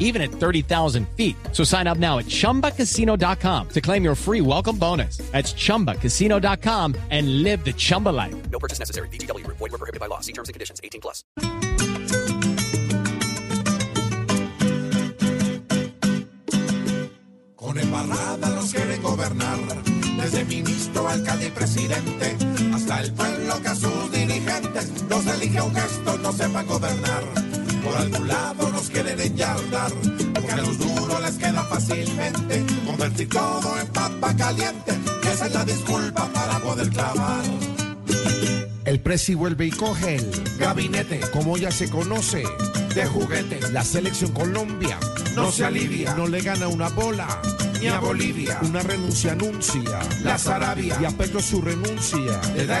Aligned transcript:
even 0.00 0.20
at 0.20 0.32
30,000 0.32 1.08
feet. 1.16 1.36
So 1.52 1.62
sign 1.62 1.86
up 1.86 1.98
now 1.98 2.18
at 2.18 2.26
chumbacasino.com 2.26 3.68
to 3.68 3.80
claim 3.80 4.02
your 4.02 4.16
free 4.16 4.40
welcome 4.40 4.76
bonus. 4.76 5.18
That's 5.30 5.52
chumbacasino.com 5.54 6.96
and 7.10 7.44
live 7.44 7.64
the 7.64 7.72
Chumba 7.72 8.08
life. 8.08 8.34
No 8.50 8.58
purchase 8.58 8.80
necessary. 8.80 9.08
VGW 9.08 9.44
Group. 9.44 9.58
Void 9.58 9.70
were 9.70 9.78
prohibited 9.78 10.00
by 10.00 10.06
law. 10.06 10.18
See 10.18 10.32
terms 10.32 10.48
and 10.48 10.54
conditions. 10.54 10.80
18 10.82 11.00
plus. 11.00 11.22
Con 17.56 17.78
embarrada 17.78 18.48
nos 18.48 18.72
quieren 18.72 19.02
gobernar, 19.02 19.58
desde 20.16 20.44
ministro, 20.46 21.06
alcalde 21.06 21.46
y 21.46 21.50
presidente, 21.50 22.36
hasta 22.74 23.02
el 23.02 23.12
pueblo 23.12 23.60
que 23.62 23.68
a 23.68 23.74
sus 23.74 24.10
dirigentes 24.10 25.04
los 25.08 25.26
elige 25.26 25.60
un 25.60 25.74
gesto, 25.74 26.18
no 26.18 26.32
sepan 26.32 26.66
gobernar. 26.66 27.49
Por 27.84 27.96
algún 27.96 28.28
lado 28.28 28.70
nos 28.70 28.90
quieren 28.90 29.20
enyardar, 29.20 29.90
porque 30.34 30.52
a 30.52 30.56
los 30.58 30.78
duros 30.78 31.20
les 31.22 31.34
queda 31.36 31.64
fácilmente 31.64 32.64
convertir 32.86 33.28
todo 33.28 33.78
en 33.80 33.86
papa 33.88 34.34
caliente, 34.36 34.92
esa 35.32 35.46
es 35.46 35.54
la 35.54 35.64
disculpa 35.64 36.26
para 36.32 36.58
poder 36.60 36.88
clavar. 36.90 37.42
El 38.84 39.00
presi 39.00 39.34
vuelve 39.34 39.66
y 39.66 39.70
coge 39.70 40.16
el 40.16 40.56
Gabinete 40.58 41.20
como 41.32 41.56
ya 41.56 41.70
se 41.70 41.88
conoce. 41.90 42.44
de 42.94 43.06
juguete, 43.06 43.60
La 43.72 43.84
selección 43.84 44.32
Colombia 44.32 44.98
no 45.36 45.52
se 45.52 45.64
alivia, 45.64 46.14
no 46.14 46.26
le 46.26 46.40
gana 46.40 46.66
una 46.68 46.88
bola. 46.88 47.40
ni 47.80 47.86
a 47.86 47.98
Bolivia, 48.00 48.58
Una 48.62 48.80
renuncia 48.82 49.32
anuncia. 49.32 50.00
la 50.22 50.36
Sarabia, 50.38 50.98
Y 51.00 51.04
a 51.04 51.10
Petro 51.10 51.40
su 51.40 51.62
renuncia. 51.62 52.40
le 52.56 52.66
da 52.66 52.80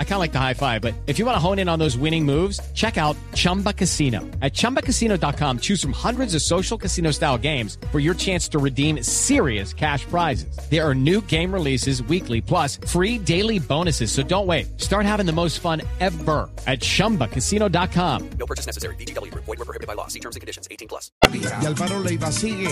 I 0.00 0.04
kind 0.04 0.14
of 0.14 0.20
like 0.20 0.32
the 0.32 0.38
high 0.38 0.54
five, 0.54 0.80
but 0.82 0.94
if 1.06 1.18
you 1.18 1.24
want 1.26 1.36
to 1.36 1.40
hone 1.40 1.58
in 1.58 1.68
on 1.68 1.78
those 1.78 1.96
winning 1.96 2.24
moves, 2.24 2.58
check 2.74 2.98
out 2.98 3.16
Chumba 3.34 3.72
Casino. 3.72 4.20
At 4.42 4.52
chumbacasino.com, 4.52 5.60
choose 5.60 5.80
from 5.80 5.92
hundreds 5.92 6.34
of 6.34 6.42
social 6.42 6.76
casino 6.76 7.12
style 7.12 7.38
games 7.38 7.78
for 7.92 7.98
your 8.00 8.14
chance 8.14 8.48
to 8.48 8.58
redeem 8.58 9.02
serious 9.02 9.72
cash 9.72 10.04
prizes. 10.06 10.54
There 10.70 10.86
are 10.86 10.94
new 10.94 11.22
game 11.22 11.50
releases 11.54 12.02
weekly, 12.02 12.40
plus 12.42 12.76
free 12.86 13.16
daily 13.16 13.58
bonuses. 13.58 14.12
So 14.12 14.22
don't 14.22 14.46
wait. 14.46 14.66
Start 14.78 15.06
having 15.06 15.24
the 15.24 15.32
most 15.32 15.60
fun 15.60 15.80
ever 16.00 16.50
at 16.66 16.80
chumbacasino.com. 16.80 18.30
No 18.38 18.46
purchase 18.46 18.66
necessary. 18.66 18.94
VGW 18.96 19.30
Group. 19.32 19.44
Void 19.44 19.58
were 19.60 19.64
prohibited 19.64 19.86
by 19.86 19.94
law. 19.94 20.08
See 20.08 20.20
terms 20.20 20.36
and 20.36 20.40
conditions. 20.42 20.68
18 20.70 20.88
plus. 20.88 21.10
Y 21.32 21.66
Álvaro 21.66 22.02
Leyva 22.04 22.30
sigue. 22.32 22.68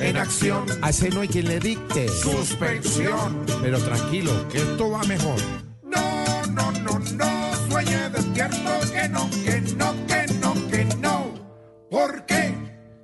en 0.00 0.16
acción, 0.16 0.66
A 0.82 0.90
ese 0.90 1.10
no 1.10 1.20
hay 1.20 1.28
quien 1.28 1.46
le 1.46 1.58
dicte. 1.60 2.08
suspensión. 2.08 3.44
Pero 3.62 3.78
tranquilo, 3.80 4.32
que 4.48 4.58
esto 4.58 4.90
va 4.90 5.02
mejor. 5.04 5.38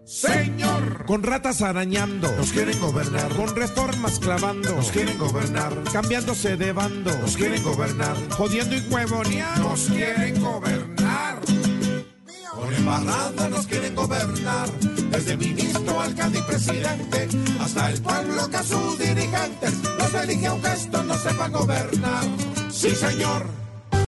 Señor? 0.08 1.04
Con 1.06 1.22
ratas 1.22 1.60
arañando. 1.60 2.32
Nos 2.36 2.50
quieren 2.52 2.78
gobernar, 2.80 3.28
Con 3.36 3.54
reformas 3.54 4.18
clavando. 4.18 4.74
nos 4.74 4.90
quieren 4.90 5.18
gobernar, 5.18 5.74
Cambiándose 5.92 6.56
de 6.56 6.72
bando. 6.72 7.10
nos 7.18 7.36
quieren 7.36 7.62
gobernar, 7.62 8.16
Jodiendo 8.30 8.74
y 8.76 8.80
huevoneando. 8.90 9.68
nos 9.68 9.80
quieren 9.82 10.40
gobernar. 10.40 11.38
Con 12.54 12.74
embarrada 12.74 13.48
nos 13.50 13.66
quieren 13.66 13.94
gobernar, 13.94 14.68
desde 15.10 15.36
ministro, 15.36 16.00
alcalde 16.00 16.38
y 16.38 16.42
presidente, 16.42 17.28
hasta 17.60 17.90
el 17.90 18.00
pueblo 18.02 18.48
que 18.50 18.56
a 18.56 18.62
sus 18.64 18.98
dirigentes 18.98 19.74
los 19.98 20.14
elige 20.14 20.50
un 20.50 20.62
gesto, 20.62 21.02
no 21.04 21.14
sepan 21.18 21.52
gobernar. 21.52 22.24
Sí, 22.70 22.90
señor. 22.96 23.57